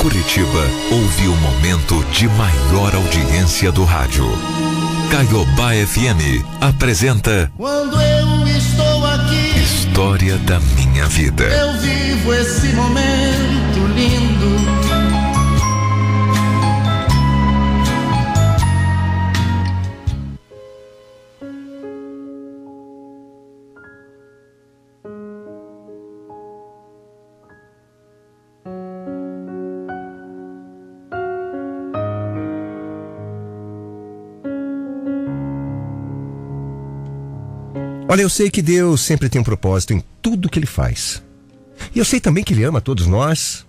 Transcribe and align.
Curitiba 0.00 0.66
ouve 0.90 1.28
o 1.28 1.36
momento 1.36 2.02
de 2.10 2.26
maior 2.28 2.94
audiência 2.94 3.70
do 3.70 3.84
rádio. 3.84 4.24
Caiobá 5.10 5.72
FM 5.74 6.42
apresenta 6.58 7.52
Quando 7.54 8.00
eu 8.00 8.46
estou 8.46 9.04
aqui, 9.04 9.60
História 9.60 10.38
da 10.38 10.58
Minha 10.58 11.04
Vida. 11.06 11.44
eu 11.44 11.78
vivo 11.80 12.32
esse 12.32 12.68
momento 12.68 13.86
lindo. 13.94 14.79
Olha, 38.10 38.22
eu 38.22 38.28
sei 38.28 38.50
que 38.50 38.60
Deus 38.60 39.02
sempre 39.02 39.28
tem 39.28 39.40
um 39.40 39.44
propósito 39.44 39.92
em 39.92 40.02
tudo 40.20 40.48
que 40.48 40.58
ele 40.58 40.66
faz. 40.66 41.22
E 41.94 41.98
eu 42.00 42.04
sei 42.04 42.18
também 42.18 42.42
que 42.42 42.52
ele 42.52 42.64
ama 42.64 42.80
todos 42.80 43.06
nós 43.06 43.64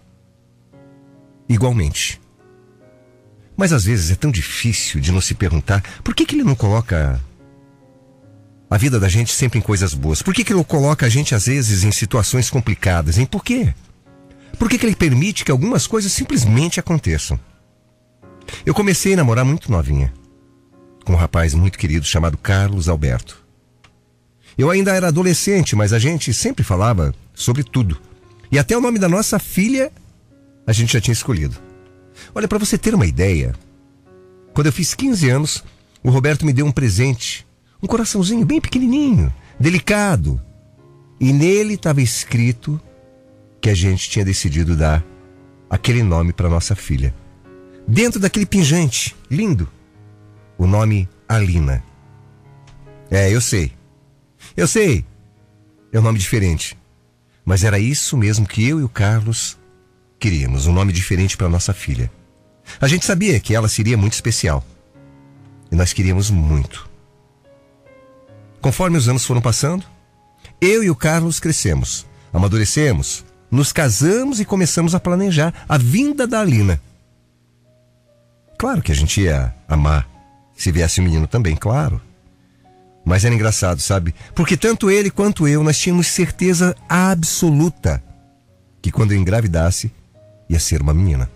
igualmente. 1.48 2.20
Mas 3.56 3.72
às 3.72 3.84
vezes 3.86 4.10
é 4.10 4.16
tão 4.16 4.32
difícil 4.32 5.00
de 5.00 5.12
não 5.12 5.22
se 5.22 5.36
perguntar 5.36 5.84
por 6.04 6.16
que, 6.16 6.26
que 6.26 6.34
ele 6.34 6.44
não 6.44 6.56
coloca 6.56 7.22
a 8.68 8.78
vida 8.78 9.00
da 9.00 9.08
gente 9.08 9.32
sempre 9.32 9.60
em 9.60 9.62
coisas 9.62 9.94
boas? 9.94 10.24
Por 10.24 10.34
que, 10.34 10.44
que 10.44 10.52
ele 10.52 10.64
coloca 10.64 11.06
a 11.06 11.10
gente 11.10 11.36
às 11.36 11.46
vezes 11.46 11.84
em 11.84 11.92
situações 11.92 12.50
complicadas? 12.50 13.20
Em 13.20 13.28
por 13.28 13.44
quê? 13.44 13.76
Por 14.58 14.68
que, 14.68 14.80
que 14.80 14.88
ele 14.88 14.96
permite 14.96 15.46
que 15.46 15.52
algumas 15.52 15.86
coisas 15.86 16.12
simplesmente 16.12 16.80
aconteçam? 16.80 17.40
Eu 18.66 18.74
comecei 18.74 19.14
a 19.14 19.18
namorar 19.18 19.46
muito 19.46 19.72
novinha, 19.72 20.12
com 21.06 21.14
um 21.14 21.16
rapaz 21.16 21.54
muito 21.54 21.78
querido 21.78 22.08
chamado 22.08 22.40
Carlos 22.40 22.90
Alberto. 22.90 23.41
Eu 24.58 24.70
ainda 24.70 24.94
era 24.94 25.08
adolescente, 25.08 25.76
mas 25.76 25.94
a 25.94 26.00
gente 26.00 26.34
sempre 26.34 26.64
falava 26.64 27.14
sobre 27.34 27.64
tudo. 27.64 28.00
E 28.52 28.60
até 28.60 28.78
o 28.78 28.82
nome 28.82 29.00
da 29.00 29.08
nossa 29.08 29.40
filha 29.40 29.92
a 30.66 30.74
gente 30.74 30.94
já 30.94 31.02
tinha 31.02 31.14
escolhido. 31.14 31.58
Olha, 32.36 32.48
para 32.48 32.58
você 32.58 32.78
ter 32.78 32.94
uma 32.94 33.06
ideia, 33.06 33.54
quando 34.54 34.68
eu 34.68 34.74
fiz 34.74 34.94
15 34.94 35.30
anos, 35.30 35.64
o 36.04 36.10
Roberto 36.10 36.46
me 36.46 36.54
deu 36.54 36.66
um 36.66 36.72
presente, 36.72 37.46
um 37.82 37.88
coraçãozinho 37.88 38.46
bem 38.46 38.62
pequenininho, 38.62 39.34
delicado. 39.60 40.42
E 41.20 41.32
nele 41.32 41.76
estava 41.76 42.02
escrito 42.02 42.80
que 43.60 43.70
a 43.70 43.74
gente 43.74 44.10
tinha 44.10 44.26
decidido 44.26 44.76
dar 44.76 45.04
aquele 45.70 46.04
nome 46.04 46.34
para 46.34 46.50
nossa 46.50 46.76
filha. 46.76 47.14
Dentro 47.88 48.20
daquele 48.20 48.46
pingente, 48.46 49.16
lindo, 49.30 49.70
o 50.58 50.68
nome 50.68 51.08
Alina. 51.28 51.84
É, 53.10 53.34
eu 53.34 53.42
sei. 53.42 53.72
Eu 54.56 54.68
sei. 54.68 55.06
É 55.92 56.00
um 56.00 56.04
nome 56.04 56.20
diferente. 56.20 56.78
Mas 57.46 57.64
era 57.64 57.80
isso 57.80 58.16
mesmo 58.18 58.48
que 58.48 58.68
eu 58.68 58.80
e 58.80 58.84
o 58.84 58.90
Carlos 58.90 59.58
queríamos, 60.20 60.68
um 60.68 60.74
nome 60.74 60.94
diferente 60.94 61.36
para 61.36 61.50
nossa 61.50 61.74
filha. 61.74 62.12
A 62.80 62.88
gente 62.88 63.06
sabia 63.06 63.40
que 63.40 63.56
ela 63.56 63.68
seria 63.68 63.98
muito 63.98 64.14
especial. 64.14 64.64
E 65.72 65.76
nós 65.76 65.94
queríamos 65.94 66.30
muito. 66.30 66.90
Conforme 68.62 68.98
os 68.98 69.10
anos 69.10 69.26
foram 69.26 69.42
passando, 69.42 69.84
eu 70.60 70.84
e 70.84 70.90
o 70.90 70.96
Carlos 70.96 71.40
crescemos, 71.40 72.06
amadurecemos, 72.32 73.26
nos 73.50 73.74
casamos 73.74 74.40
e 74.40 74.46
começamos 74.46 74.94
a 74.94 75.00
planejar 75.00 75.66
a 75.68 75.78
vinda 75.78 76.28
da 76.28 76.42
Alina. 76.42 76.80
Claro 78.60 78.82
que 78.82 78.92
a 78.92 78.96
gente 78.96 79.22
ia 79.22 79.56
amar 79.68 80.08
se 80.56 80.72
viesse 80.72 81.02
um 81.02 81.04
menino 81.04 81.26
também, 81.26 81.56
claro. 81.56 82.00
Mas 83.04 83.26
era 83.26 83.34
engraçado, 83.34 83.82
sabe? 83.82 84.14
Porque 84.36 84.56
tanto 84.56 84.90
ele 84.90 85.10
quanto 85.10 85.48
eu 85.48 85.64
nós 85.64 85.78
tínhamos 85.78 86.08
certeza 86.08 86.76
absoluta 86.88 88.02
que 88.82 88.92
quando 88.92 89.12
eu 89.12 89.18
engravidasse 89.18 89.92
ia 90.50 90.60
ser 90.60 90.82
uma 90.82 90.94
menina. 90.94 91.30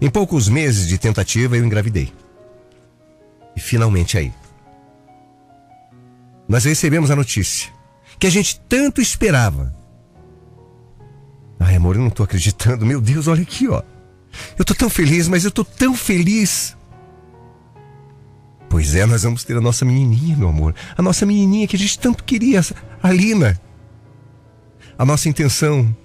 Em 0.00 0.10
poucos 0.10 0.48
meses 0.48 0.88
de 0.88 0.98
tentativa 0.98 1.56
eu 1.56 1.64
engravidei. 1.64 2.12
E 3.56 3.60
finalmente 3.60 4.18
aí. 4.18 4.32
Nós 6.48 6.64
recebemos 6.64 7.10
a 7.10 7.16
notícia 7.16 7.72
que 8.18 8.26
a 8.26 8.30
gente 8.30 8.60
tanto 8.68 9.00
esperava. 9.00 9.74
Ai, 11.58 11.76
amor, 11.76 11.96
eu 11.96 12.02
não 12.02 12.10
tô 12.10 12.22
acreditando. 12.22 12.84
Meu 12.84 13.00
Deus, 13.00 13.28
olha 13.28 13.42
aqui, 13.42 13.68
ó. 13.68 13.82
Eu 14.58 14.64
tô 14.64 14.74
tão 14.74 14.90
feliz, 14.90 15.28
mas 15.28 15.44
eu 15.44 15.50
tô 15.50 15.64
tão 15.64 15.94
feliz. 15.94 16.76
Pois 18.74 18.96
é, 18.96 19.06
nós 19.06 19.22
vamos 19.22 19.44
ter 19.44 19.56
a 19.56 19.60
nossa 19.60 19.84
menininha, 19.84 20.36
meu 20.36 20.48
amor. 20.48 20.74
A 20.98 21.00
nossa 21.00 21.24
menininha 21.24 21.64
que 21.64 21.76
a 21.76 21.78
gente 21.78 21.96
tanto 21.96 22.24
queria, 22.24 22.60
a 23.00 23.12
Lina. 23.12 23.56
A 24.98 25.04
nossa 25.04 25.28
intenção 25.28 25.96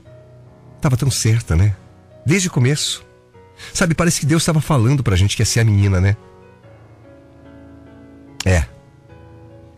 estava 0.76 0.96
tão 0.96 1.10
certa, 1.10 1.56
né? 1.56 1.76
Desde 2.24 2.48
o 2.48 2.52
começo. 2.52 3.04
Sabe, 3.74 3.96
parece 3.96 4.20
que 4.20 4.26
Deus 4.28 4.44
estava 4.44 4.62
falando 4.62 5.02
pra 5.02 5.16
gente 5.16 5.36
que 5.36 5.42
ia 5.42 5.48
ser 5.48 5.62
a 5.62 5.64
menina, 5.64 6.00
né? 6.00 6.16
É. 8.46 8.64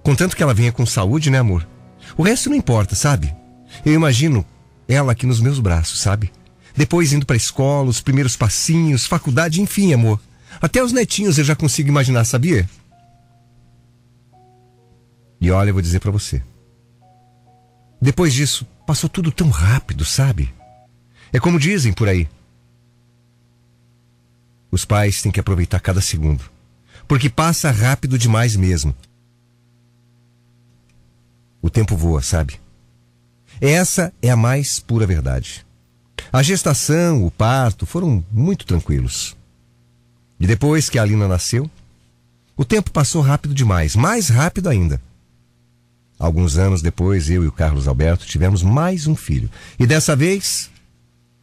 Contanto 0.04 0.36
que 0.36 0.44
ela 0.44 0.54
venha 0.54 0.74
com 0.74 0.86
saúde, 0.86 1.30
né, 1.30 1.40
amor? 1.40 1.66
O 2.18 2.24
resto 2.24 2.50
não 2.50 2.58
importa, 2.58 2.94
sabe? 2.94 3.34
Eu 3.86 3.94
imagino 3.94 4.46
ela 4.86 5.14
aqui 5.14 5.26
nos 5.26 5.40
meus 5.40 5.60
braços, 5.60 6.02
sabe? 6.02 6.30
Depois 6.76 7.14
indo 7.14 7.26
pra 7.26 7.38
escola, 7.38 7.88
os 7.88 8.02
primeiros 8.02 8.36
passinhos, 8.36 9.06
faculdade, 9.06 9.62
enfim, 9.62 9.94
amor. 9.94 10.20
Até 10.62 10.84
os 10.84 10.92
netinhos 10.92 11.38
eu 11.38 11.46
já 11.46 11.56
consigo 11.56 11.88
imaginar, 11.88 12.26
sabia? 12.26 12.68
E 15.42 15.50
olha, 15.50 15.72
eu 15.72 15.74
vou 15.74 15.82
dizer 15.82 16.00
pra 16.00 16.12
você. 16.12 16.42
Depois 18.00 18.32
disso, 18.32 18.66
passou 18.86 19.10
tudo 19.10 19.32
tão 19.32 19.50
rápido, 19.50 20.06
sabe? 20.06 20.54
É 21.34 21.40
como 21.40 21.60
dizem 21.60 21.92
por 21.92 22.08
aí. 22.08 22.30
Os 24.70 24.86
pais 24.86 25.22
têm 25.22 25.32
que 25.32 25.40
aproveitar 25.40 25.80
cada 25.80 26.00
segundo. 26.00 26.44
Porque 27.08 27.30
passa 27.30 27.72
rápido 27.72 28.18
demais 28.18 28.56
mesmo. 28.56 28.96
O 31.60 31.70
tempo 31.70 31.98
voa, 31.98 32.22
sabe? 32.22 32.60
Essa 33.60 34.14
é 34.22 34.30
a 34.30 34.36
mais 34.36 34.80
pura 34.80 35.08
verdade. 35.08 35.66
A 36.32 36.42
gestação, 36.42 37.26
o 37.26 37.32
parto 37.32 37.86
foram 37.86 38.24
muito 38.32 38.66
tranquilos. 38.66 39.36
E 40.40 40.48
depois 40.48 40.90
que 40.90 40.98
a 40.98 41.02
Alina 41.02 41.28
nasceu, 41.28 41.70
o 42.56 42.64
tempo 42.64 42.92
passou 42.92 43.22
rápido 43.22 43.54
demais, 43.54 43.96
mais 43.96 44.30
rápido 44.30 44.70
ainda. 44.70 45.02
Alguns 46.22 46.56
anos 46.56 46.84
depois, 46.84 47.32
eu 47.32 47.44
e 47.44 47.48
o 47.48 47.52
Carlos 47.52 47.88
Alberto 47.88 48.28
tivemos 48.28 48.62
mais 48.62 49.08
um 49.08 49.16
filho. 49.16 49.50
E 49.80 49.88
dessa 49.88 50.16
vez, 50.16 50.70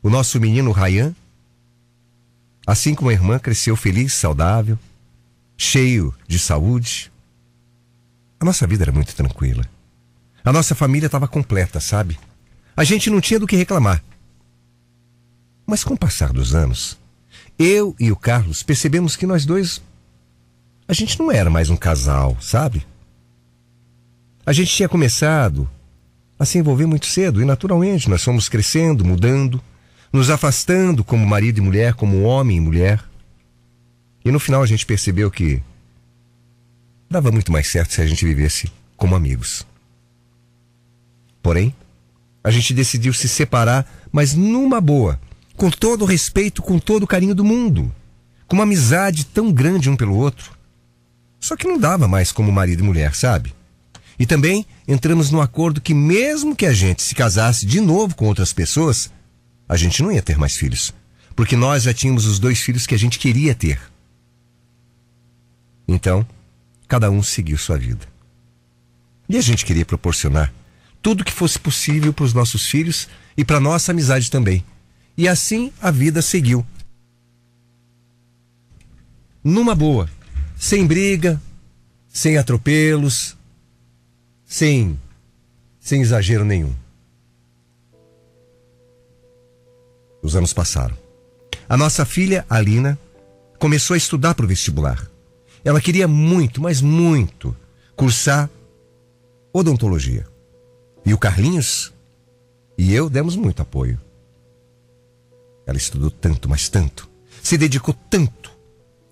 o 0.00 0.09
nosso 0.09 0.41
menino 0.41 0.71
Rayan, 0.71 1.16
assim 2.65 2.94
como 2.94 3.11
a 3.11 3.12
irmã, 3.12 3.41
cresceu 3.41 3.75
feliz, 3.75 4.15
saudável, 4.15 4.78
cheio 5.56 6.15
de 6.28 6.38
saúde. 6.38 7.11
A 8.38 8.44
nossa 8.44 8.69
vida 8.69 8.84
era 8.84 8.93
muito 8.93 9.17
tranquila. 9.17 9.69
A 10.44 10.53
nossa 10.53 10.77
família 10.77 11.06
estava 11.06 11.27
completa, 11.27 11.81
sabe? 11.81 12.17
A 12.77 12.84
gente 12.84 13.11
não 13.11 13.21
tinha 13.21 13.41
do 13.41 13.49
que 13.49 13.56
reclamar. 13.56 14.00
Mas 15.67 15.83
com 15.83 15.94
o 15.94 15.99
passar 15.99 16.33
dos 16.33 16.55
anos, 16.55 16.97
eu 17.59 17.97
e 17.99 18.12
o 18.12 18.17
Carlos 18.17 18.62
percebemos 18.62 19.17
que 19.17 19.27
nós 19.27 19.44
dois. 19.44 19.83
A 20.87 20.93
gente 20.93 21.19
não 21.19 21.33
era 21.33 21.50
mais 21.50 21.69
um 21.69 21.77
casal, 21.77 22.37
sabe? 22.41 22.87
A 24.48 24.53
gente 24.54 24.75
tinha 24.75 24.88
começado 24.88 25.69
a 26.38 26.47
se 26.47 26.56
envolver 26.56 26.86
muito 26.86 27.04
cedo 27.04 27.42
e, 27.42 27.44
naturalmente, 27.44 28.09
nós 28.09 28.25
fomos 28.25 28.48
crescendo, 28.48 29.05
mudando, 29.05 29.62
nos 30.11 30.31
afastando 30.31 31.05
como 31.05 31.26
marido 31.26 31.58
e 31.58 31.61
mulher, 31.61 31.93
como 31.93 32.23
homem 32.23 32.56
e 32.56 32.61
mulher. 32.61 33.05
E 34.25 34.31
no 34.31 34.40
final 34.40 34.62
a 34.62 34.67
gente 34.67 34.87
percebeu 34.87 35.31
que 35.31 35.62
dava 37.11 37.31
muito 37.31 37.52
mais 37.52 37.69
certo 37.69 37.93
se 37.93 38.00
a 38.00 38.06
gente 38.06 38.25
vivesse 38.25 38.73
como 38.96 39.14
amigos. 39.14 39.67
Porém, 41.43 41.75
a 42.43 42.50
gente 42.50 42.73
decidiu 42.73 43.12
se 43.12 43.28
separar, 43.28 43.87
mas 44.11 44.32
numa 44.32 44.81
boa, 44.81 45.20
com 45.58 45.69
todo 45.70 46.05
o 46.05 46.06
respeito, 46.06 46.62
com 46.62 46.78
todo 46.78 47.02
o 47.02 47.06
carinho 47.06 47.34
do 47.34 47.44
mundo, 47.44 47.94
com 48.46 48.56
uma 48.56 48.62
amizade 48.62 49.26
tão 49.26 49.52
grande 49.52 49.90
um 49.90 49.96
pelo 49.96 50.17
outro. 50.17 50.52
Só 51.38 51.55
que 51.55 51.69
não 51.69 51.76
dava 51.76 52.08
mais 52.08 52.32
como 52.32 52.50
marido 52.50 52.82
e 52.82 52.87
mulher, 52.87 53.14
sabe? 53.14 53.57
E 54.19 54.26
também 54.26 54.67
entramos 54.87 55.31
no 55.31 55.41
acordo 55.41 55.81
que 55.81 55.94
mesmo 55.94 56.56
que 56.56 56.67
a 56.67 56.73
gente 56.73 57.03
se 57.03 57.15
casasse 57.15 57.65
de 57.65 57.81
novo 57.81 58.17
com 58.17 58.26
outras 58.26 58.53
pessoas, 58.53 59.11
a 59.69 59.76
gente 59.76 60.03
não 60.03 60.11
ia 60.11 60.23
ter 60.23 60.37
mais 60.37 60.56
filhos, 60.56 60.93
porque 61.37 61.56
nós 61.56 61.85
já 61.85 61.94
tínhamos 61.94 62.26
os 62.26 62.38
dois 62.38 62.59
filhos 62.61 62.87
que 62.87 62.94
a 62.94 62.99
gente 62.99 63.19
queria 63.19 63.55
ter. 63.55 63.81
Então, 65.87 66.26
cada 66.88 67.11
um 67.11 67.23
seguiu 67.23 67.56
sua 67.56 67.79
vida. 67.79 68.06
E 69.29 69.37
a 69.37 69.41
gente 69.41 69.65
queria 69.65 69.85
proporcionar 69.85 70.53
tudo 71.00 71.25
que 71.25 71.32
fosse 71.32 71.59
possível 71.59 72.12
para 72.12 72.25
os 72.25 72.35
nossos 72.35 72.67
filhos 72.67 73.09
e 73.37 73.44
para 73.44 73.61
nossa 73.61 73.93
amizade 73.93 74.31
também. 74.31 74.64
E 75.17 75.29
assim 75.29 75.73
a 75.81 75.91
vida 75.91 76.21
seguiu. 76.21 76.67
Numa 79.44 79.75
boa, 79.75 80.11
sem 80.56 80.87
briga, 80.87 81.41
sem 82.09 82.37
atropelos, 82.37 83.38
sem 84.49 84.99
sem 85.79 86.00
exagero 86.00 86.45
nenhum. 86.45 86.75
Os 90.23 90.35
anos 90.35 90.53
passaram. 90.53 90.97
A 91.69 91.77
nossa 91.77 92.05
filha, 92.05 92.45
Alina, 92.49 92.99
começou 93.59 93.95
a 93.95 93.99
estudar 93.99 94.35
para 94.35 94.47
o 94.47 94.49
vestibular. 94.49 95.06
Ela 95.62 95.81
queria 95.81 96.09
muito, 96.09 96.62
mas 96.62 96.81
muito, 96.81 97.55
cursar 97.95 98.49
odontologia. 99.53 100.27
E 101.05 101.12
o 101.12 101.19
Carlinhos 101.19 101.93
e 102.77 102.95
eu 102.95 103.11
demos 103.11 103.37
muito 103.37 103.61
apoio. 103.61 104.00
Ela 105.67 105.77
estudou 105.77 106.11
tanto, 106.11 106.49
mas 106.49 106.71
tanto, 106.71 107.09
se 107.43 107.59
dedicou 107.59 107.95
tanto, 108.09 108.50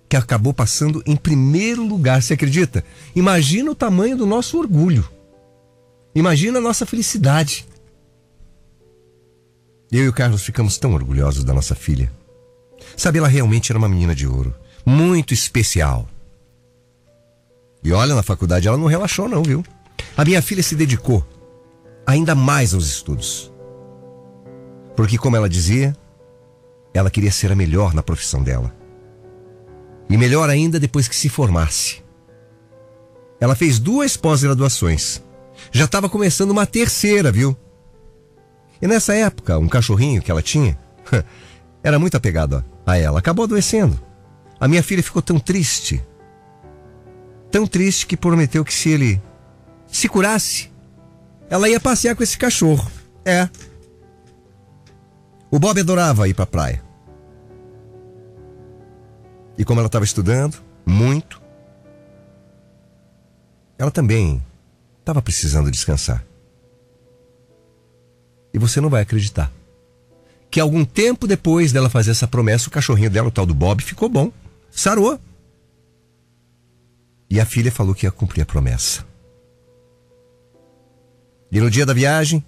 que 0.08 0.16
acabou 0.16 0.54
passando 0.54 1.02
em 1.04 1.16
primeiro 1.16 1.86
lugar, 1.86 2.22
você 2.22 2.34
acredita? 2.34 2.82
Imagina 3.14 3.70
o 3.70 3.74
tamanho 3.74 4.16
do 4.16 4.24
nosso 4.24 4.58
orgulho. 4.58 5.15
Imagina 6.16 6.58
a 6.58 6.62
nossa 6.62 6.86
felicidade. 6.86 7.68
Eu 9.92 10.04
e 10.04 10.08
o 10.08 10.12
Carlos 10.14 10.42
ficamos 10.42 10.78
tão 10.78 10.94
orgulhosos 10.94 11.44
da 11.44 11.52
nossa 11.52 11.74
filha. 11.74 12.10
Sabe, 12.96 13.18
ela 13.18 13.28
realmente 13.28 13.70
era 13.70 13.78
uma 13.78 13.88
menina 13.88 14.14
de 14.14 14.26
ouro, 14.26 14.54
muito 14.84 15.34
especial. 15.34 16.08
E 17.84 17.92
olha, 17.92 18.14
na 18.14 18.22
faculdade 18.22 18.66
ela 18.66 18.78
não 18.78 18.86
relaxou, 18.86 19.28
não, 19.28 19.42
viu? 19.42 19.62
A 20.16 20.24
minha 20.24 20.40
filha 20.40 20.62
se 20.62 20.74
dedicou 20.74 21.22
ainda 22.06 22.34
mais 22.34 22.72
aos 22.72 22.86
estudos. 22.86 23.52
Porque, 24.96 25.18
como 25.18 25.36
ela 25.36 25.50
dizia, 25.50 25.94
ela 26.94 27.10
queria 27.10 27.30
ser 27.30 27.52
a 27.52 27.54
melhor 27.54 27.92
na 27.92 28.02
profissão 28.02 28.42
dela. 28.42 28.74
E 30.08 30.16
melhor 30.16 30.48
ainda 30.48 30.80
depois 30.80 31.08
que 31.08 31.16
se 31.16 31.28
formasse. 31.28 32.02
Ela 33.38 33.54
fez 33.54 33.78
duas 33.78 34.16
pós-graduações. 34.16 35.22
Já 35.76 35.84
estava 35.84 36.08
começando 36.08 36.52
uma 36.52 36.64
terceira, 36.64 37.30
viu? 37.30 37.54
E 38.80 38.86
nessa 38.86 39.12
época, 39.14 39.58
um 39.58 39.68
cachorrinho 39.68 40.22
que 40.22 40.30
ela 40.30 40.40
tinha 40.40 40.78
era 41.84 41.98
muito 41.98 42.16
apegado 42.16 42.64
a 42.86 42.96
ela. 42.96 43.18
Acabou 43.18 43.44
adoecendo. 43.44 44.00
A 44.58 44.66
minha 44.66 44.82
filha 44.82 45.02
ficou 45.02 45.20
tão 45.20 45.38
triste. 45.38 46.02
Tão 47.50 47.66
triste 47.66 48.06
que 48.06 48.16
prometeu 48.16 48.64
que 48.64 48.72
se 48.72 48.88
ele 48.88 49.20
se 49.86 50.08
curasse, 50.08 50.72
ela 51.50 51.68
ia 51.68 51.78
passear 51.78 52.16
com 52.16 52.22
esse 52.22 52.38
cachorro. 52.38 52.90
É. 53.22 53.46
O 55.50 55.58
Bob 55.58 55.78
adorava 55.78 56.26
ir 56.26 56.32
para 56.32 56.44
a 56.44 56.46
praia. 56.46 56.82
E 59.58 59.64
como 59.64 59.78
ela 59.78 59.88
estava 59.88 60.06
estudando, 60.06 60.56
muito, 60.86 61.38
ela 63.78 63.90
também 63.90 64.42
estava 65.06 65.22
precisando 65.22 65.70
descansar. 65.70 66.26
E 68.52 68.58
você 68.58 68.80
não 68.80 68.90
vai 68.90 69.02
acreditar. 69.02 69.52
Que 70.50 70.58
algum 70.58 70.84
tempo 70.84 71.28
depois 71.28 71.70
dela 71.70 71.88
fazer 71.88 72.10
essa 72.10 72.26
promessa, 72.26 72.66
o 72.66 72.72
cachorrinho 72.72 73.08
dela, 73.08 73.28
o 73.28 73.30
tal 73.30 73.46
do 73.46 73.54
Bob, 73.54 73.84
ficou 73.84 74.08
bom. 74.08 74.32
Sarou. 74.68 75.20
E 77.30 77.38
a 77.38 77.46
filha 77.46 77.70
falou 77.70 77.94
que 77.94 78.04
ia 78.04 78.10
cumprir 78.10 78.42
a 78.42 78.46
promessa. 78.46 79.06
E 81.52 81.60
no 81.60 81.70
dia 81.70 81.86
da 81.86 81.94
viagem, 81.94 82.44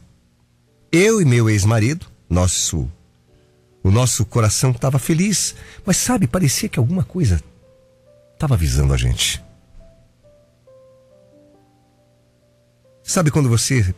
eu 0.90 1.20
e 1.20 1.24
meu 1.24 1.48
ex-marido, 1.48 2.06
nosso 2.28 2.90
o 3.84 3.90
nosso 3.90 4.24
coração 4.26 4.72
estava 4.72 4.98
feliz, 4.98 5.54
mas 5.86 5.96
sabe, 5.96 6.26
parecia 6.26 6.68
que 6.68 6.78
alguma 6.78 7.04
coisa 7.04 7.40
estava 8.34 8.54
avisando 8.54 8.92
a 8.92 8.96
gente. 8.96 9.40
Sabe 13.08 13.30
quando 13.30 13.48
você 13.48 13.94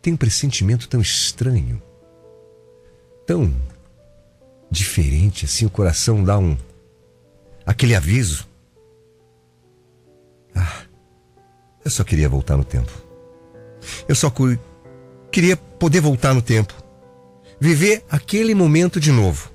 tem 0.00 0.14
um 0.14 0.16
pressentimento 0.16 0.88
tão 0.88 0.98
estranho, 0.98 1.82
tão 3.26 3.54
diferente, 4.70 5.44
assim 5.44 5.66
o 5.66 5.70
coração 5.70 6.24
dá 6.24 6.38
um 6.38 6.56
aquele 7.66 7.94
aviso. 7.94 8.48
Ah, 10.54 10.84
eu 11.84 11.90
só 11.90 12.02
queria 12.02 12.30
voltar 12.30 12.56
no 12.56 12.64
tempo. 12.64 12.90
Eu 14.08 14.14
só 14.14 14.32
queria 15.30 15.58
poder 15.58 16.00
voltar 16.00 16.32
no 16.32 16.40
tempo 16.40 16.72
viver 17.60 18.06
aquele 18.08 18.54
momento 18.54 18.98
de 18.98 19.12
novo. 19.12 19.52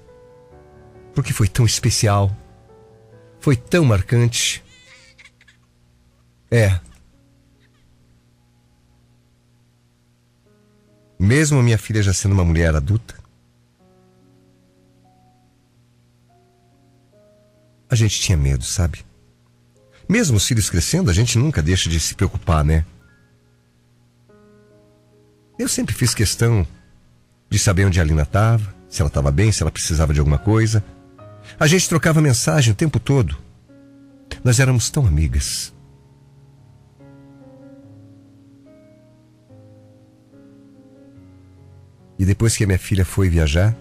Porque 1.15 1.33
foi 1.33 1.47
tão 1.47 1.65
especial, 1.65 2.29
foi 3.39 3.55
tão 3.55 3.83
marcante. 3.83 4.63
É. 6.51 6.79
Mesmo 11.21 11.61
minha 11.61 11.77
filha 11.77 12.01
já 12.01 12.11
sendo 12.11 12.31
uma 12.31 12.43
mulher 12.43 12.75
adulta, 12.75 13.13
a 17.87 17.93
gente 17.93 18.19
tinha 18.19 18.35
medo, 18.35 18.63
sabe? 18.63 19.05
Mesmo 20.09 20.37
os 20.37 20.47
filhos 20.47 20.67
crescendo, 20.67 21.11
a 21.11 21.13
gente 21.13 21.37
nunca 21.37 21.61
deixa 21.61 21.87
de 21.91 21.99
se 21.99 22.15
preocupar, 22.15 22.65
né? 22.65 22.83
Eu 25.59 25.67
sempre 25.67 25.93
fiz 25.93 26.15
questão 26.15 26.65
de 27.47 27.59
saber 27.59 27.85
onde 27.85 27.99
a 27.99 28.03
Alina 28.03 28.23
estava, 28.23 28.73
se 28.89 28.99
ela 28.99 29.07
estava 29.07 29.29
bem, 29.29 29.51
se 29.51 29.61
ela 29.61 29.71
precisava 29.71 30.15
de 30.15 30.19
alguma 30.19 30.39
coisa. 30.39 30.83
A 31.59 31.67
gente 31.67 31.87
trocava 31.87 32.19
mensagem 32.19 32.73
o 32.73 32.75
tempo 32.75 32.99
todo. 32.99 33.37
Nós 34.43 34.59
éramos 34.59 34.89
tão 34.89 35.05
amigas. 35.05 35.71
E 42.21 42.25
depois 42.25 42.55
que 42.55 42.63
a 42.63 42.67
minha 42.67 42.77
filha 42.77 43.03
foi 43.03 43.29
viajar, 43.29 43.75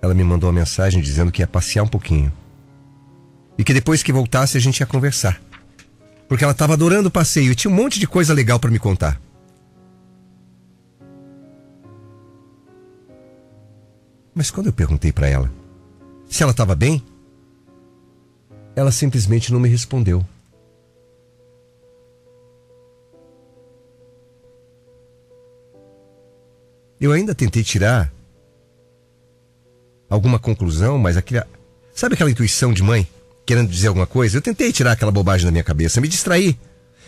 ela 0.00 0.14
me 0.14 0.22
mandou 0.22 0.48
uma 0.48 0.60
mensagem 0.60 1.02
dizendo 1.02 1.32
que 1.32 1.42
ia 1.42 1.48
passear 1.48 1.82
um 1.82 1.88
pouquinho. 1.88 2.32
E 3.58 3.64
que 3.64 3.74
depois 3.74 4.04
que 4.04 4.12
voltasse 4.12 4.56
a 4.56 4.60
gente 4.60 4.78
ia 4.78 4.86
conversar. 4.86 5.42
Porque 6.28 6.44
ela 6.44 6.52
estava 6.52 6.74
adorando 6.74 7.08
o 7.08 7.10
passeio 7.10 7.50
e 7.50 7.56
tinha 7.56 7.72
um 7.72 7.74
monte 7.74 7.98
de 7.98 8.06
coisa 8.06 8.32
legal 8.32 8.60
para 8.60 8.70
me 8.70 8.78
contar. 8.78 9.20
Mas 14.32 14.48
quando 14.48 14.68
eu 14.68 14.72
perguntei 14.72 15.10
para 15.10 15.26
ela 15.26 15.52
se 16.28 16.40
ela 16.40 16.52
estava 16.52 16.76
bem, 16.76 17.04
ela 18.76 18.92
simplesmente 18.92 19.52
não 19.52 19.58
me 19.58 19.68
respondeu. 19.68 20.24
Eu 27.02 27.10
ainda 27.10 27.34
tentei 27.34 27.64
tirar 27.64 28.12
alguma 30.08 30.38
conclusão, 30.38 30.96
mas 30.96 31.16
aquela. 31.16 31.48
Sabe 31.92 32.14
aquela 32.14 32.30
intuição 32.30 32.72
de 32.72 32.80
mãe 32.80 33.04
querendo 33.44 33.68
dizer 33.68 33.88
alguma 33.88 34.06
coisa? 34.06 34.36
Eu 34.36 34.40
tentei 34.40 34.70
tirar 34.72 34.92
aquela 34.92 35.10
bobagem 35.10 35.44
da 35.44 35.50
minha 35.50 35.64
cabeça, 35.64 36.00
me 36.00 36.06
distraí. 36.06 36.56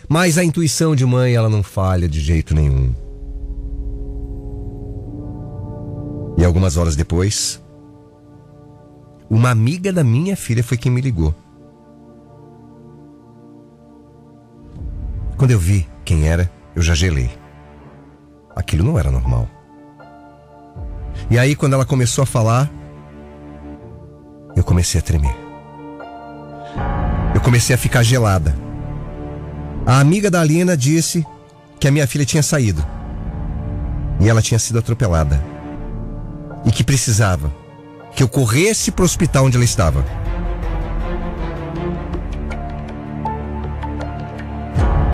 Mas 0.09 0.37
a 0.37 0.43
intuição 0.43 0.97
de 0.97 1.05
mãe, 1.05 1.33
ela 1.33 1.47
não 1.47 1.63
falha 1.63 2.09
de 2.09 2.19
jeito 2.19 2.53
nenhum. 2.53 2.93
E 6.37 6.43
algumas 6.43 6.75
horas 6.75 6.97
depois, 6.97 7.63
uma 9.29 9.49
amiga 9.49 9.93
da 9.93 10.03
minha 10.03 10.35
filha 10.35 10.61
foi 10.61 10.75
quem 10.75 10.91
me 10.91 10.99
ligou. 10.99 11.33
Quando 15.37 15.51
eu 15.51 15.59
vi 15.59 15.87
quem 16.03 16.27
era, 16.27 16.51
eu 16.75 16.81
já 16.81 16.93
gelei. 16.93 17.31
Aquilo 18.53 18.83
não 18.83 18.99
era 18.99 19.09
normal. 19.09 19.49
E 21.29 21.37
aí, 21.37 21.55
quando 21.55 21.73
ela 21.73 21.85
começou 21.85 22.23
a 22.23 22.25
falar, 22.25 22.71
eu 24.55 24.63
comecei 24.63 24.99
a 24.99 25.03
tremer. 25.03 25.35
Eu 27.33 27.41
comecei 27.41 27.75
a 27.75 27.77
ficar 27.77 28.03
gelada. 28.03 28.55
A 29.85 29.99
amiga 29.99 30.31
da 30.31 30.41
Alina 30.41 30.75
disse 30.75 31.25
que 31.79 31.87
a 31.87 31.91
minha 31.91 32.07
filha 32.07 32.25
tinha 32.25 32.43
saído. 32.43 32.85
E 34.19 34.29
ela 34.29 34.41
tinha 34.41 34.57
sido 34.57 34.79
atropelada 34.79 35.55
e 36.65 36.71
que 36.71 36.83
precisava 36.83 37.53
que 38.15 38.23
eu 38.23 38.27
corresse 38.27 38.91
para 38.91 39.03
o 39.03 39.05
hospital 39.05 39.45
onde 39.45 39.57
ela 39.57 39.65
estava. 39.65 40.03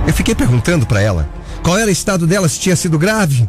Eu 0.07 0.13
fiquei 0.13 0.35
perguntando 0.35 0.85
para 0.85 1.01
ela 1.01 1.27
qual 1.63 1.77
era 1.77 1.87
o 1.87 1.91
estado 1.91 2.25
dela, 2.25 2.47
se 2.47 2.59
tinha 2.59 2.75
sido 2.75 2.97
grave. 2.97 3.47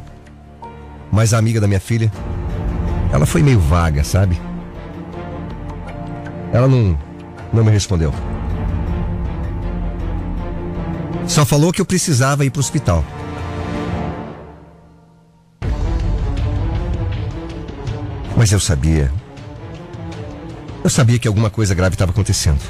Mas 1.11 1.35
a 1.35 1.38
amiga 1.38 1.61
da 1.61 1.68
minha 1.68 1.80
filha, 1.80 2.11
ela 3.12 3.26
foi 3.26 3.42
meio 3.42 3.61
vaga, 3.61 4.02
sabe? 4.02 4.40
Ela 6.52 6.66
não, 6.66 6.99
não 7.52 7.62
me 7.62 7.71
respondeu. 7.71 8.12
Só 11.28 11.45
falou 11.45 11.73
que 11.73 11.81
eu 11.81 11.85
precisava 11.87 12.45
ir 12.45 12.50
para 12.50 12.59
o 12.59 12.61
hospital. 12.61 13.04
Mas 18.37 18.50
eu 18.50 18.59
sabia. 18.59 19.12
Eu 20.83 20.90
sabia 20.90 21.19
que 21.19 21.28
alguma 21.28 21.50
coisa 21.50 21.75
grave 21.75 21.95
estava 21.95 22.11
acontecendo. 22.11 22.61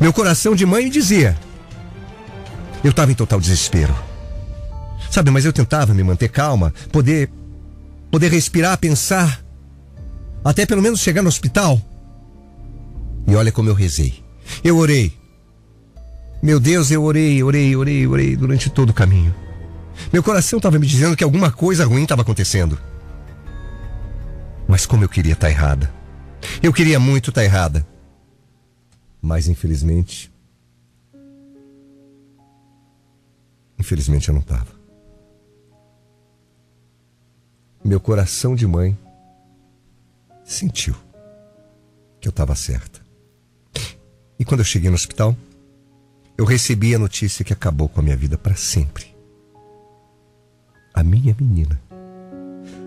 Meu 0.00 0.12
coração 0.12 0.54
de 0.54 0.66
mãe 0.66 0.90
dizia. 0.90 1.36
Eu 2.84 2.90
estava 2.90 3.10
em 3.10 3.14
total 3.14 3.40
desespero. 3.40 3.94
Sabe, 5.10 5.30
mas 5.30 5.44
eu 5.44 5.52
tentava 5.52 5.94
me 5.94 6.02
manter 6.02 6.28
calma, 6.28 6.74
poder 6.92 7.30
poder 8.16 8.32
respirar, 8.32 8.78
pensar, 8.78 9.44
até 10.42 10.64
pelo 10.64 10.80
menos 10.80 11.00
chegar 11.00 11.20
no 11.20 11.28
hospital. 11.28 11.78
E 13.26 13.36
olha 13.36 13.52
como 13.52 13.68
eu 13.68 13.74
rezei. 13.74 14.24
Eu 14.64 14.78
orei. 14.78 15.12
Meu 16.42 16.58
Deus, 16.58 16.90
eu 16.90 17.04
orei, 17.04 17.42
orei, 17.42 17.76
orei, 17.76 18.06
orei 18.06 18.34
durante 18.34 18.70
todo 18.70 18.88
o 18.88 18.94
caminho. 18.94 19.34
Meu 20.10 20.22
coração 20.22 20.56
estava 20.56 20.78
me 20.78 20.86
dizendo 20.86 21.14
que 21.14 21.22
alguma 21.22 21.50
coisa 21.50 21.84
ruim 21.84 22.04
estava 22.04 22.22
acontecendo. 22.22 22.78
Mas 24.66 24.86
como 24.86 25.04
eu 25.04 25.10
queria 25.10 25.34
estar 25.34 25.48
tá 25.48 25.50
errada. 25.50 25.92
Eu 26.62 26.72
queria 26.72 26.98
muito 26.98 27.28
estar 27.28 27.42
tá 27.42 27.44
errada. 27.44 27.86
Mas 29.20 29.46
infelizmente. 29.46 30.32
Infelizmente 33.78 34.30
eu 34.30 34.34
não 34.34 34.40
estava. 34.40 34.75
Meu 37.86 38.00
coração 38.00 38.56
de 38.56 38.66
mãe 38.66 38.98
sentiu 40.44 40.96
que 42.20 42.26
eu 42.26 42.30
estava 42.30 42.56
certa. 42.56 43.00
E 44.36 44.44
quando 44.44 44.58
eu 44.58 44.64
cheguei 44.64 44.90
no 44.90 44.96
hospital, 44.96 45.36
eu 46.36 46.44
recebi 46.44 46.96
a 46.96 46.98
notícia 46.98 47.44
que 47.44 47.52
acabou 47.52 47.88
com 47.88 48.00
a 48.00 48.02
minha 48.02 48.16
vida 48.16 48.36
para 48.36 48.56
sempre. 48.56 49.14
A 50.92 51.04
minha 51.04 51.36
menina. 51.38 51.80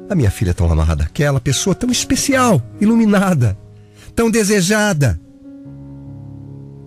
A 0.10 0.16
minha 0.16 0.30
filha 0.30 0.54
tão 0.54 0.70
amarrada 0.70 1.06
aquela 1.06 1.40
pessoa 1.40 1.74
tão 1.74 1.90
especial, 1.90 2.62
iluminada, 2.82 3.58
tão 4.14 4.30
desejada. 4.30 5.18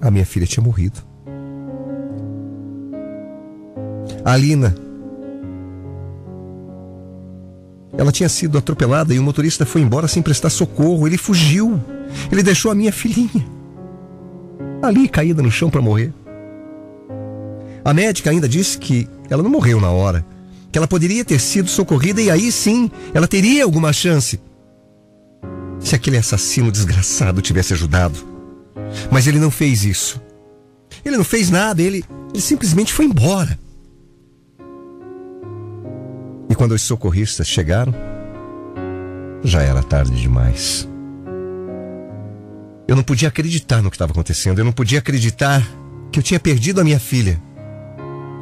A 0.02 0.10
minha 0.10 0.26
filha 0.26 0.46
tinha 0.46 0.62
morrido. 0.62 1.00
A 4.22 4.34
Alina. 4.34 4.91
Ela 7.96 8.12
tinha 8.12 8.28
sido 8.28 8.56
atropelada 8.58 9.14
e 9.14 9.18
o 9.18 9.22
motorista 9.22 9.66
foi 9.66 9.82
embora 9.82 10.08
sem 10.08 10.22
prestar 10.22 10.50
socorro. 10.50 11.06
Ele 11.06 11.18
fugiu. 11.18 11.80
Ele 12.30 12.42
deixou 12.42 12.70
a 12.70 12.74
minha 12.74 12.92
filhinha 12.92 13.44
ali 14.82 15.08
caída 15.08 15.42
no 15.42 15.50
chão 15.50 15.70
para 15.70 15.80
morrer. 15.80 16.12
A 17.84 17.94
médica 17.94 18.30
ainda 18.30 18.48
disse 18.48 18.76
que 18.76 19.08
ela 19.30 19.42
não 19.42 19.50
morreu 19.50 19.80
na 19.80 19.90
hora, 19.90 20.26
que 20.70 20.78
ela 20.78 20.88
poderia 20.88 21.24
ter 21.24 21.38
sido 21.38 21.70
socorrida 21.70 22.20
e 22.20 22.30
aí 22.30 22.50
sim 22.50 22.90
ela 23.14 23.28
teria 23.28 23.64
alguma 23.64 23.92
chance. 23.92 24.40
Se 25.80 25.94
aquele 25.94 26.16
assassino 26.16 26.70
desgraçado 26.70 27.40
tivesse 27.40 27.72
ajudado. 27.72 28.18
Mas 29.10 29.26
ele 29.26 29.38
não 29.38 29.50
fez 29.50 29.84
isso. 29.84 30.20
Ele 31.04 31.16
não 31.16 31.24
fez 31.24 31.50
nada, 31.50 31.82
ele, 31.82 32.04
ele 32.32 32.42
simplesmente 32.42 32.92
foi 32.92 33.04
embora. 33.04 33.58
Quando 36.62 36.76
os 36.76 36.82
socorristas 36.82 37.48
chegaram, 37.48 37.92
já 39.42 39.62
era 39.62 39.82
tarde 39.82 40.14
demais. 40.14 40.88
Eu 42.86 42.94
não 42.94 43.02
podia 43.02 43.26
acreditar 43.26 43.82
no 43.82 43.90
que 43.90 43.96
estava 43.96 44.12
acontecendo. 44.12 44.60
Eu 44.60 44.64
não 44.64 44.70
podia 44.70 45.00
acreditar 45.00 45.68
que 46.12 46.20
eu 46.20 46.22
tinha 46.22 46.38
perdido 46.38 46.80
a 46.80 46.84
minha 46.84 47.00
filha. 47.00 47.42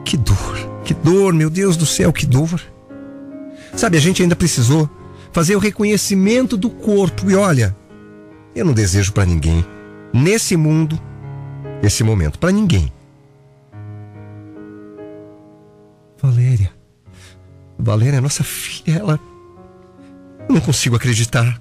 Que 0.04 0.18
dor, 0.18 0.82
que 0.84 0.92
dor, 0.92 1.32
meu 1.32 1.48
Deus 1.48 1.78
do 1.78 1.86
céu, 1.86 2.12
que 2.12 2.26
dor. 2.26 2.60
Sabe, 3.74 3.96
a 3.96 4.00
gente 4.00 4.22
ainda 4.22 4.36
precisou 4.36 4.86
fazer 5.32 5.56
o 5.56 5.58
reconhecimento 5.58 6.58
do 6.58 6.68
corpo. 6.68 7.30
E 7.30 7.34
olha, 7.34 7.74
eu 8.54 8.66
não 8.66 8.74
desejo 8.74 9.14
para 9.14 9.24
ninguém, 9.24 9.64
nesse 10.12 10.58
mundo, 10.58 11.00
esse 11.82 12.04
momento, 12.04 12.38
para 12.38 12.52
ninguém. 12.52 12.92
Valéria. 16.20 16.79
Valéria, 17.80 18.20
nossa 18.20 18.44
filha, 18.44 18.98
ela. 18.98 19.20
Eu 20.48 20.54
não 20.54 20.60
consigo 20.60 20.96
acreditar. 20.96 21.60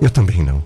Eu 0.00 0.10
também 0.10 0.42
não. 0.42 0.62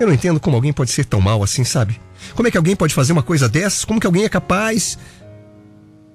Eu 0.00 0.06
não 0.06 0.14
entendo 0.14 0.38
como 0.38 0.56
alguém 0.56 0.72
pode 0.72 0.90
ser 0.90 1.04
tão 1.04 1.20
mal 1.20 1.42
assim, 1.42 1.64
sabe? 1.64 2.00
Como 2.34 2.46
é 2.46 2.50
que 2.50 2.56
alguém 2.56 2.76
pode 2.76 2.94
fazer 2.94 3.12
uma 3.12 3.22
coisa 3.22 3.48
dessas? 3.48 3.84
Como 3.84 4.00
que 4.00 4.06
alguém 4.06 4.24
é 4.24 4.28
capaz 4.28 4.98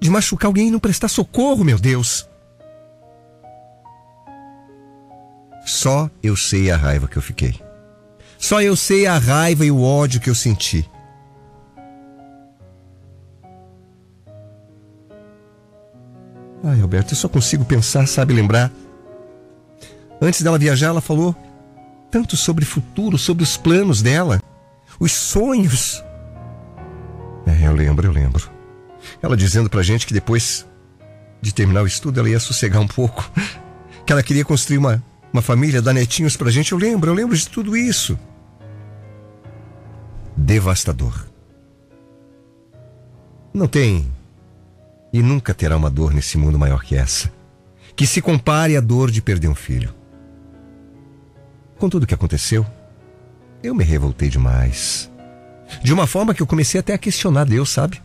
de 0.00 0.10
machucar 0.10 0.48
alguém 0.48 0.68
e 0.68 0.70
não 0.70 0.78
prestar 0.78 1.08
socorro, 1.08 1.64
meu 1.64 1.78
Deus? 1.78 2.28
Só 5.66 6.10
eu 6.22 6.36
sei 6.36 6.70
a 6.70 6.76
raiva 6.76 7.08
que 7.08 7.16
eu 7.16 7.22
fiquei. 7.22 7.58
Só 8.38 8.60
eu 8.60 8.76
sei 8.76 9.06
a 9.06 9.16
raiva 9.16 9.64
e 9.64 9.70
o 9.70 9.82
ódio 9.82 10.20
que 10.20 10.28
eu 10.28 10.34
senti. 10.34 10.88
Ai, 16.64 16.80
Alberto, 16.80 17.12
eu 17.12 17.16
só 17.16 17.28
consigo 17.28 17.64
pensar, 17.64 18.06
sabe, 18.08 18.32
lembrar 18.32 18.72
Antes 20.20 20.42
dela 20.42 20.58
viajar, 20.58 20.86
ela 20.86 21.00
falou 21.00 21.34
tanto 22.10 22.36
sobre 22.36 22.64
futuro, 22.64 23.18
sobre 23.18 23.42
os 23.42 23.56
planos 23.56 24.00
dela, 24.00 24.40
os 24.98 25.12
sonhos. 25.12 26.02
É, 27.46 27.66
eu 27.66 27.74
lembro, 27.74 28.06
eu 28.06 28.12
lembro. 28.12 28.50
Ela 29.20 29.36
dizendo 29.36 29.68
pra 29.68 29.82
gente 29.82 30.06
que 30.06 30.14
depois 30.14 30.64
de 31.42 31.52
terminar 31.52 31.82
o 31.82 31.86
estudo 31.86 32.20
ela 32.20 32.30
ia 32.30 32.40
sossegar 32.40 32.80
um 32.80 32.88
pouco. 32.88 33.30
Que 34.06 34.12
ela 34.12 34.22
queria 34.22 34.44
construir 34.44 34.78
uma, 34.78 35.02
uma 35.32 35.40
família, 35.40 35.80
dar 35.80 35.92
netinhos 35.92 36.36
pra 36.36 36.50
gente. 36.50 36.72
Eu 36.72 36.78
lembro, 36.78 37.10
eu 37.10 37.14
lembro 37.14 37.36
de 37.36 37.48
tudo 37.48 37.74
isso. 37.76 38.18
Devastador. 40.36 41.26
Não 43.52 43.66
tem 43.66 44.12
e 45.14 45.22
nunca 45.22 45.54
terá 45.54 45.76
uma 45.76 45.88
dor 45.88 46.12
nesse 46.12 46.36
mundo 46.36 46.58
maior 46.58 46.82
que 46.82 46.96
essa, 46.96 47.32
que 47.94 48.04
se 48.04 48.20
compare 48.20 48.76
à 48.76 48.80
dor 48.80 49.12
de 49.12 49.22
perder 49.22 49.46
um 49.46 49.54
filho. 49.54 49.94
Com 51.78 51.88
tudo 51.88 52.02
o 52.02 52.06
que 52.06 52.14
aconteceu, 52.14 52.66
eu 53.62 53.76
me 53.76 53.84
revoltei 53.84 54.28
demais. 54.28 55.08
De 55.84 55.92
uma 55.92 56.08
forma 56.08 56.34
que 56.34 56.42
eu 56.42 56.46
comecei 56.48 56.80
até 56.80 56.94
a 56.94 56.98
questionar 56.98 57.44
Deus, 57.44 57.70
sabe? 57.70 58.02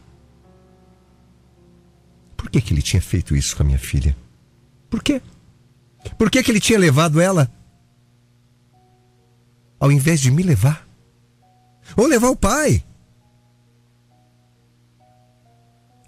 Por 2.37 2.47
que, 2.47 2.61
que 2.61 2.75
ele 2.75 2.81
tinha 2.83 3.01
feito 3.01 3.35
isso 3.35 3.57
com 3.57 3.63
a 3.63 3.65
minha 3.65 3.79
filha? 3.79 4.15
Por 4.87 5.01
quê? 5.01 5.19
Por 6.15 6.29
que, 6.29 6.43
que 6.43 6.51
ele 6.51 6.59
tinha 6.59 6.77
levado 6.77 7.19
ela 7.19 7.51
ao 9.79 9.91
invés 9.91 10.21
de 10.21 10.29
me 10.29 10.43
levar? 10.43 10.87
Ou 11.97 12.05
levar 12.05 12.29
o 12.29 12.35
pai? 12.35 12.85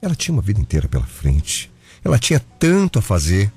Ela 0.01 0.15
tinha 0.15 0.33
uma 0.33 0.41
vida 0.41 0.59
inteira 0.59 0.87
pela 0.87 1.05
frente. 1.05 1.71
Ela 2.03 2.17
tinha 2.17 2.39
tanto 2.57 2.97
a 2.97 3.01
fazer. 3.01 3.51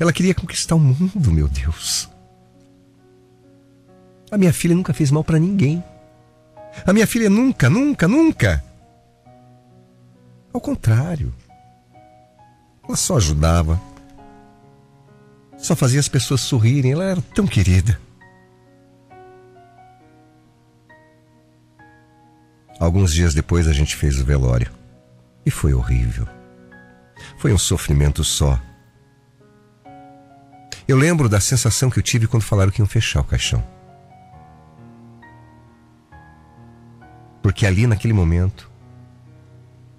Ela 0.00 0.12
queria 0.12 0.34
conquistar 0.34 0.74
o 0.74 0.80
mundo, 0.80 1.30
meu 1.30 1.46
Deus. 1.48 2.08
A 4.30 4.38
minha 4.38 4.52
filha 4.52 4.74
nunca 4.74 4.94
fez 4.94 5.10
mal 5.10 5.22
para 5.22 5.38
ninguém. 5.38 5.84
A 6.86 6.92
minha 6.92 7.06
filha 7.06 7.28
nunca, 7.28 7.68
nunca, 7.68 8.08
nunca. 8.08 8.64
Ao 10.52 10.60
contrário. 10.60 11.34
Ela 12.88 12.96
só 12.96 13.18
ajudava. 13.18 13.78
Só 15.58 15.76
fazia 15.76 16.00
as 16.00 16.08
pessoas 16.08 16.40
sorrirem. 16.40 16.92
Ela 16.92 17.04
era 17.04 17.22
tão 17.34 17.46
querida. 17.46 18.00
Alguns 22.80 23.12
dias 23.12 23.34
depois 23.34 23.68
a 23.68 23.72
gente 23.72 23.94
fez 23.94 24.18
o 24.18 24.24
velório. 24.24 24.81
E 25.44 25.50
foi 25.50 25.74
horrível. 25.74 26.26
Foi 27.38 27.52
um 27.52 27.58
sofrimento 27.58 28.22
só. 28.24 28.60
Eu 30.86 30.96
lembro 30.96 31.28
da 31.28 31.40
sensação 31.40 31.90
que 31.90 31.98
eu 31.98 32.02
tive 32.02 32.26
quando 32.26 32.42
falaram 32.42 32.70
que 32.70 32.80
iam 32.80 32.86
fechar 32.86 33.20
o 33.20 33.24
caixão. 33.24 33.64
Porque 37.42 37.66
ali 37.66 37.86
naquele 37.86 38.12
momento, 38.12 38.70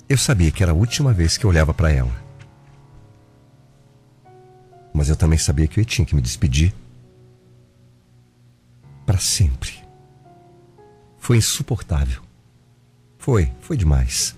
eu 0.08 0.18
sabia 0.18 0.52
que 0.52 0.64
era 0.64 0.72
a 0.72 0.76
última 0.76 1.12
vez 1.14 1.38
que 1.38 1.46
eu 1.46 1.50
olhava 1.50 1.74
para 1.74 1.92
ela. 1.92 2.24
Mas 4.94 5.10
eu 5.10 5.16
também 5.16 5.40
sabia 5.40 5.68
que 5.68 5.80
eu 5.80 5.86
tinha 5.86 6.06
que 6.06 6.16
me 6.16 6.22
despedir 6.22 6.74
para 9.06 9.18
sempre. 9.18 9.74
Foi 11.18 11.38
insuportável. 11.38 12.22
Foi, 13.18 13.52
foi 13.60 13.76
demais. 13.76 14.36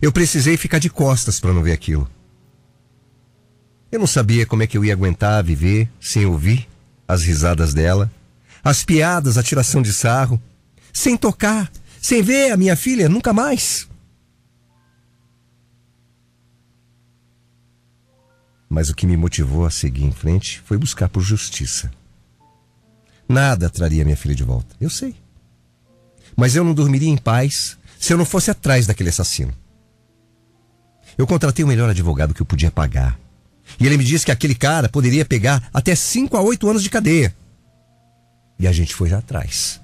Eu 0.00 0.12
precisei 0.12 0.56
ficar 0.56 0.78
de 0.78 0.90
costas 0.90 1.40
para 1.40 1.52
não 1.52 1.62
ver 1.62 1.72
aquilo. 1.72 2.08
Eu 3.90 3.98
não 3.98 4.06
sabia 4.06 4.44
como 4.44 4.62
é 4.62 4.66
que 4.66 4.76
eu 4.76 4.84
ia 4.84 4.92
aguentar 4.92 5.42
viver 5.42 5.88
sem 6.00 6.26
ouvir 6.26 6.68
as 7.06 7.22
risadas 7.22 7.72
dela, 7.72 8.10
as 8.62 8.84
piadas, 8.84 9.38
a 9.38 9.42
tiração 9.42 9.80
de 9.80 9.92
sarro, 9.94 10.40
sem 10.92 11.16
tocar, 11.16 11.70
sem 12.00 12.22
ver 12.22 12.52
a 12.52 12.56
minha 12.56 12.76
filha 12.76 13.08
nunca 13.08 13.32
mais. 13.32 13.88
Mas 18.68 18.90
o 18.90 18.94
que 18.94 19.06
me 19.06 19.16
motivou 19.16 19.64
a 19.64 19.70
seguir 19.70 20.04
em 20.04 20.12
frente 20.12 20.60
foi 20.66 20.76
buscar 20.76 21.08
por 21.08 21.22
justiça. 21.22 21.90
Nada 23.26 23.70
traria 23.70 24.04
minha 24.04 24.16
filha 24.16 24.34
de 24.34 24.44
volta, 24.44 24.76
eu 24.78 24.90
sei. 24.90 25.16
Mas 26.36 26.54
eu 26.54 26.62
não 26.62 26.74
dormiria 26.74 27.08
em 27.08 27.16
paz 27.16 27.78
se 27.98 28.12
eu 28.12 28.18
não 28.18 28.24
fosse 28.26 28.50
atrás 28.50 28.86
daquele 28.86 29.08
assassino. 29.08 29.54
Eu 31.18 31.26
contratei 31.26 31.64
o 31.64 31.68
melhor 31.68 31.90
advogado 31.90 32.32
que 32.32 32.40
eu 32.40 32.46
podia 32.46 32.70
pagar. 32.70 33.18
E 33.78 33.84
ele 33.84 33.98
me 33.98 34.04
disse 34.04 34.24
que 34.24 34.30
aquele 34.30 34.54
cara 34.54 34.88
poderia 34.88 35.24
pegar 35.24 35.68
até 35.74 35.94
5 35.94 36.36
a 36.36 36.40
8 36.40 36.70
anos 36.70 36.82
de 36.82 36.88
cadeia. 36.88 37.34
E 38.56 38.68
a 38.68 38.72
gente 38.72 38.94
foi 38.94 39.12
atrás. 39.12 39.80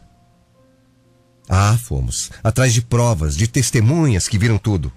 Ah, 1.48 1.76
fomos. 1.76 2.30
Atrás 2.42 2.72
de 2.72 2.80
provas, 2.80 3.36
de 3.36 3.48
testemunhas 3.48 4.28
que 4.28 4.38
viram 4.38 4.56
tudo. 4.56 4.92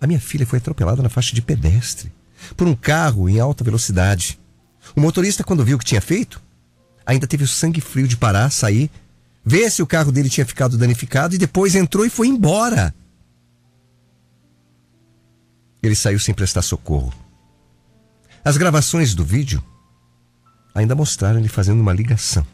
A 0.00 0.06
minha 0.06 0.20
filha 0.20 0.46
foi 0.46 0.58
atropelada 0.58 1.02
na 1.02 1.08
faixa 1.08 1.34
de 1.34 1.40
pedestre 1.40 2.12
por 2.56 2.66
um 2.66 2.74
carro 2.74 3.28
em 3.28 3.40
alta 3.40 3.64
velocidade. 3.64 4.38
O 4.94 5.00
motorista, 5.00 5.42
quando 5.42 5.64
viu 5.64 5.76
o 5.76 5.78
que 5.78 5.86
tinha 5.86 6.00
feito, 6.00 6.42
ainda 7.04 7.26
teve 7.26 7.44
o 7.44 7.48
sangue 7.48 7.80
frio 7.80 8.06
de 8.06 8.16
parar, 8.16 8.50
sair, 8.50 8.90
ver 9.44 9.70
se 9.70 9.80
o 9.80 9.86
carro 9.86 10.12
dele 10.12 10.28
tinha 10.28 10.44
ficado 10.44 10.76
danificado 10.76 11.34
e 11.34 11.38
depois 11.38 11.74
entrou 11.74 12.04
e 12.04 12.10
foi 12.10 12.26
embora. 12.26 12.94
Ele 15.86 15.94
saiu 15.94 16.18
sem 16.18 16.34
prestar 16.34 16.62
socorro. 16.62 17.12
As 18.44 18.56
gravações 18.56 19.14
do 19.14 19.24
vídeo 19.24 19.62
ainda 20.74 20.94
mostraram 20.94 21.38
ele 21.38 21.48
fazendo 21.48 21.80
uma 21.80 21.92
ligação. 21.92 22.46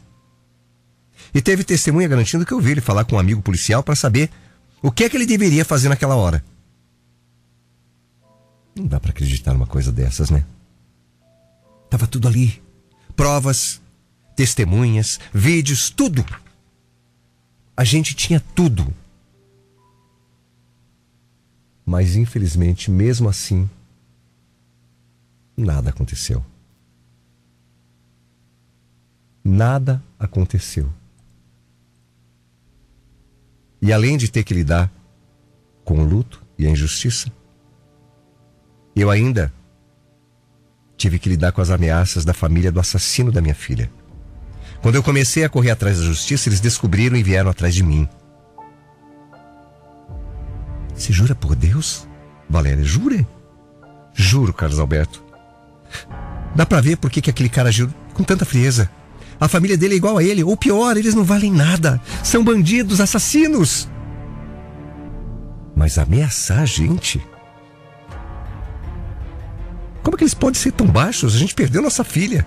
E 1.33 1.41
teve 1.41 1.63
testemunha 1.63 2.07
garantindo 2.07 2.45
que 2.45 2.51
eu 2.51 2.61
vi 2.61 2.71
ele 2.71 2.81
falar 2.81 3.05
com 3.05 3.15
um 3.15 3.19
amigo 3.19 3.41
policial 3.41 3.81
para 3.81 3.95
saber 3.95 4.29
o 4.81 4.91
que 4.91 5.03
é 5.03 5.09
que 5.09 5.17
ele 5.17 5.25
deveria 5.25 5.65
fazer 5.65 5.89
naquela 5.89 6.15
hora. 6.15 6.43
Não 8.75 8.85
dá 8.85 8.99
para 8.99 9.11
acreditar 9.11 9.53
numa 9.53 9.67
coisa 9.67 9.91
dessas, 9.91 10.29
né? 10.29 10.43
Tava 11.89 12.07
tudo 12.07 12.27
ali. 12.27 12.61
Provas, 13.15 13.81
testemunhas, 14.35 15.19
vídeos, 15.33 15.89
tudo. 15.89 16.25
A 17.75 17.83
gente 17.83 18.13
tinha 18.13 18.39
tudo. 18.39 18.93
Mas 21.85 22.15
infelizmente, 22.15 22.89
mesmo 22.89 23.27
assim, 23.27 23.69
nada 25.55 25.89
aconteceu. 25.89 26.43
Nada 29.43 30.01
aconteceu. 30.17 30.89
E 33.81 33.91
além 33.91 34.17
de 34.17 34.31
ter 34.31 34.43
que 34.43 34.53
lidar 34.53 34.89
com 35.83 35.99
o 35.99 36.05
luto 36.05 36.41
e 36.57 36.65
a 36.65 36.69
injustiça, 36.69 37.29
eu 38.95 39.09
ainda 39.09 39.51
tive 40.95 41.19
que 41.19 41.27
lidar 41.27 41.51
com 41.51 41.59
as 41.59 41.69
ameaças 41.69 42.23
da 42.23 42.33
família 42.33 42.71
do 42.71 42.79
assassino 42.79 43.29
da 43.29 43.41
minha 43.41 43.55
filha. 43.55 43.91
Quando 44.81 44.95
eu 44.95 45.03
comecei 45.03 45.43
a 45.43 45.49
correr 45.49 45.71
atrás 45.71 45.97
da 45.97 46.05
justiça, 46.05 46.47
eles 46.47 46.61
descobriram 46.61 47.17
e 47.17 47.23
vieram 47.23 47.49
atrás 47.49 47.75
de 47.75 47.83
mim. 47.83 48.07
Você 51.03 51.11
jura 51.11 51.35
por 51.35 51.53
Deus? 51.53 52.07
Valéria, 52.49 52.81
jura? 52.81 53.27
Juro, 54.13 54.53
Carlos 54.53 54.79
Alberto. 54.79 55.21
Dá 56.55 56.65
pra 56.65 56.79
ver 56.79 56.95
por 56.95 57.11
que, 57.11 57.21
que 57.21 57.29
aquele 57.29 57.49
cara 57.49 57.67
agiu 57.67 57.93
com 58.13 58.23
tanta 58.23 58.45
frieza. 58.45 58.89
A 59.37 59.49
família 59.49 59.75
dele 59.75 59.95
é 59.95 59.97
igual 59.97 60.17
a 60.17 60.23
ele, 60.23 60.45
ou 60.45 60.55
pior, 60.55 60.95
eles 60.95 61.13
não 61.13 61.25
valem 61.25 61.51
nada. 61.51 61.99
São 62.23 62.41
bandidos, 62.41 63.01
assassinos. 63.01 63.89
Mas 65.75 65.97
ameaçar 65.97 66.61
a 66.61 66.65
gente? 66.65 67.21
Como 70.03 70.15
é 70.15 70.17
que 70.17 70.23
eles 70.23 70.33
podem 70.33 70.57
ser 70.57 70.71
tão 70.71 70.87
baixos? 70.87 71.35
A 71.35 71.37
gente 71.37 71.53
perdeu 71.53 71.81
nossa 71.81 72.05
filha. 72.05 72.45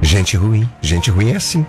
Gente 0.00 0.36
ruim, 0.36 0.70
gente 0.80 1.10
ruim 1.10 1.32
é 1.32 1.36
assim. 1.36 1.66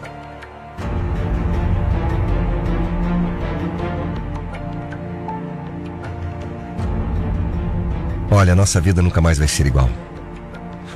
Olha, 8.43 8.56
nossa 8.56 8.82
vida 8.82 9.01
nunca 9.01 9.21
mais 9.21 9.38
vai 9.38 9.47
ser 9.47 9.65
igual. 9.65 9.89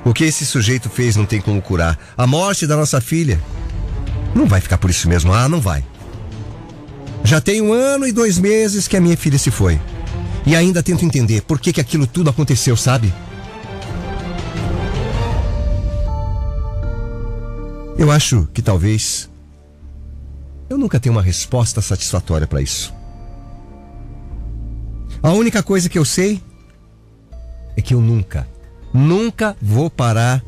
O 0.04 0.14
que 0.14 0.26
esse 0.26 0.46
sujeito 0.46 0.90
fez 0.90 1.16
não 1.16 1.26
tem 1.26 1.40
como 1.40 1.62
curar. 1.62 1.98
A 2.18 2.28
morte 2.28 2.68
da 2.68 2.76
nossa 2.76 3.00
filha. 3.00 3.42
Não 4.36 4.46
vai 4.46 4.60
ficar 4.60 4.78
por 4.78 4.90
isso 4.90 5.08
mesmo. 5.08 5.32
Ah, 5.32 5.48
não 5.48 5.62
vai. 5.62 5.82
Já 7.24 7.40
tem 7.40 7.62
um 7.62 7.72
ano 7.72 8.06
e 8.06 8.12
dois 8.12 8.38
meses 8.38 8.86
que 8.86 8.98
a 8.98 9.00
minha 9.00 9.16
filha 9.16 9.40
se 9.40 9.50
foi. 9.50 9.80
E 10.46 10.58
ainda 10.58 10.84
tento 10.84 11.06
entender 11.06 11.42
por 11.44 11.58
que, 11.58 11.72
que 11.72 11.80
aquilo 11.80 12.06
tudo 12.06 12.30
aconteceu, 12.30 12.76
sabe? 12.76 13.14
Eu 17.98 18.12
acho 18.12 18.46
que 18.54 18.62
talvez 18.62 19.30
eu 20.70 20.78
nunca 20.78 21.00
tenha 21.00 21.14
uma 21.14 21.24
resposta 21.24 21.82
satisfatória 21.82 22.46
para 22.46 22.62
isso. 22.62 22.94
A 25.24 25.32
única 25.32 25.64
coisa 25.64 25.88
que 25.88 25.98
eu 25.98 26.04
sei 26.04 26.42
é 27.78 27.82
que 27.82 27.94
eu 27.94 28.02
nunca, 28.02 28.50
nunca 28.92 29.56
vou 29.62 29.88
parar 29.90 30.44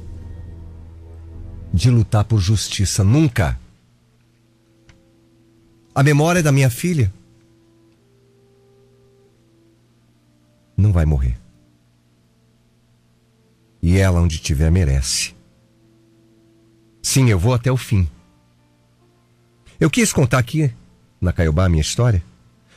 de 1.71 1.91
lutar 1.91 2.25
por 2.25 2.39
justiça. 2.39 3.03
Nunca. 3.03 3.59
A 5.93 6.01
memória 6.01 6.41
da 6.41 6.51
minha 6.51 6.69
filha 6.71 7.13
não 10.75 10.91
vai 10.91 11.05
morrer. 11.05 11.37
E 13.81 13.97
ela, 13.97 14.19
onde 14.19 14.39
tiver, 14.39 14.71
merece. 14.71 15.35
Sim, 17.01 17.29
eu 17.29 17.37
vou 17.39 17.53
até 17.53 17.71
o 17.71 17.77
fim. 17.77 18.07
Eu 19.79 19.89
quis 19.89 20.11
contar 20.11 20.39
aqui, 20.39 20.71
na 21.21 21.31
Caiobá, 21.31 21.65
a 21.65 21.69
minha 21.69 21.81
história, 21.81 22.23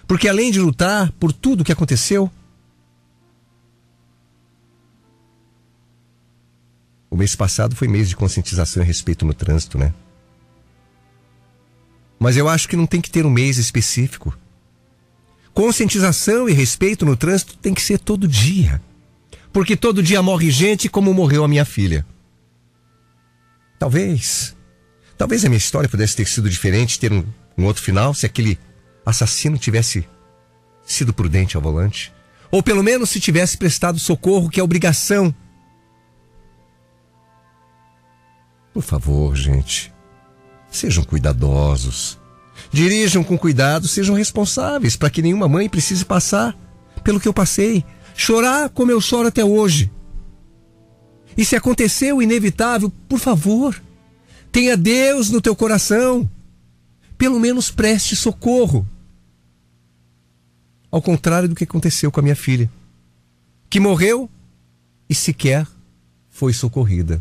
porque 0.06 0.28
além 0.28 0.52
de 0.52 0.60
lutar 0.60 1.10
por 1.12 1.32
tudo 1.32 1.62
o 1.62 1.64
que 1.64 1.72
aconteceu, 1.72 2.30
O 7.12 7.16
mês 7.16 7.36
passado 7.36 7.76
foi 7.76 7.88
mês 7.88 8.08
de 8.08 8.16
conscientização 8.16 8.82
e 8.82 8.86
respeito 8.86 9.26
no 9.26 9.34
trânsito, 9.34 9.76
né? 9.76 9.92
Mas 12.18 12.38
eu 12.38 12.48
acho 12.48 12.66
que 12.66 12.74
não 12.74 12.86
tem 12.86 13.02
que 13.02 13.10
ter 13.10 13.26
um 13.26 13.30
mês 13.30 13.58
específico. 13.58 14.34
Conscientização 15.52 16.48
e 16.48 16.54
respeito 16.54 17.04
no 17.04 17.14
trânsito 17.14 17.54
tem 17.58 17.74
que 17.74 17.82
ser 17.82 17.98
todo 17.98 18.26
dia. 18.26 18.80
Porque 19.52 19.76
todo 19.76 20.02
dia 20.02 20.22
morre 20.22 20.50
gente 20.50 20.88
como 20.88 21.12
morreu 21.12 21.44
a 21.44 21.48
minha 21.48 21.66
filha. 21.66 22.06
Talvez. 23.78 24.56
Talvez 25.18 25.44
a 25.44 25.50
minha 25.50 25.58
história 25.58 25.90
pudesse 25.90 26.16
ter 26.16 26.26
sido 26.26 26.48
diferente, 26.48 26.98
ter 26.98 27.12
um, 27.12 27.26
um 27.58 27.66
outro 27.66 27.82
final, 27.82 28.14
se 28.14 28.24
aquele 28.24 28.58
assassino 29.04 29.58
tivesse 29.58 30.08
sido 30.82 31.12
prudente 31.12 31.56
ao 31.56 31.62
volante. 31.62 32.10
Ou 32.50 32.62
pelo 32.62 32.82
menos 32.82 33.10
se 33.10 33.20
tivesse 33.20 33.58
prestado 33.58 33.98
socorro, 33.98 34.48
que 34.48 34.58
é 34.58 34.62
obrigação 34.62 35.34
Por 38.72 38.82
favor, 38.82 39.36
gente, 39.36 39.92
sejam 40.70 41.04
cuidadosos. 41.04 42.18
Dirijam 42.70 43.22
com 43.22 43.36
cuidado, 43.36 43.86
sejam 43.86 44.14
responsáveis 44.14 44.96
para 44.96 45.10
que 45.10 45.20
nenhuma 45.22 45.48
mãe 45.48 45.68
precise 45.68 46.04
passar 46.04 46.56
pelo 47.02 47.20
que 47.20 47.28
eu 47.28 47.34
passei, 47.34 47.84
chorar 48.14 48.68
como 48.70 48.90
eu 48.90 49.00
choro 49.00 49.28
até 49.28 49.44
hoje. 49.44 49.90
E 51.36 51.44
se 51.44 51.56
aconteceu 51.56 52.18
o 52.18 52.22
inevitável, 52.22 52.92
por 53.08 53.18
favor, 53.18 53.80
tenha 54.50 54.76
Deus 54.76 55.30
no 55.30 55.40
teu 55.40 55.56
coração. 55.56 56.28
Pelo 57.16 57.40
menos 57.40 57.70
preste 57.70 58.14
socorro. 58.16 58.86
Ao 60.90 61.00
contrário 61.00 61.48
do 61.48 61.54
que 61.54 61.64
aconteceu 61.64 62.10
com 62.10 62.20
a 62.20 62.22
minha 62.22 62.36
filha, 62.36 62.70
que 63.70 63.80
morreu 63.80 64.28
e 65.08 65.14
sequer 65.14 65.66
foi 66.28 66.52
socorrida. 66.52 67.20